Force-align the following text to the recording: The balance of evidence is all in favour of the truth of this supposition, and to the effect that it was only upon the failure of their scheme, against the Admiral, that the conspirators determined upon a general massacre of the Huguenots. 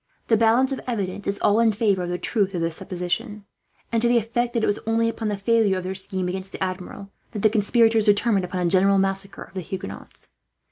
The 0.29 0.35
balance 0.35 0.71
of 0.71 0.81
evidence 0.87 1.27
is 1.27 1.37
all 1.43 1.59
in 1.59 1.71
favour 1.73 2.01
of 2.01 2.09
the 2.09 2.17
truth 2.17 2.55
of 2.55 2.61
this 2.61 2.75
supposition, 2.75 3.45
and 3.91 4.01
to 4.01 4.07
the 4.07 4.17
effect 4.17 4.53
that 4.53 4.63
it 4.63 4.65
was 4.65 4.79
only 4.87 5.07
upon 5.07 5.27
the 5.27 5.37
failure 5.37 5.77
of 5.77 5.83
their 5.83 5.93
scheme, 5.93 6.27
against 6.27 6.51
the 6.51 6.63
Admiral, 6.63 7.11
that 7.33 7.43
the 7.43 7.51
conspirators 7.51 8.07
determined 8.07 8.43
upon 8.45 8.65
a 8.65 8.71
general 8.71 8.97
massacre 8.97 9.43
of 9.43 9.53
the 9.53 9.61
Huguenots. 9.61 10.29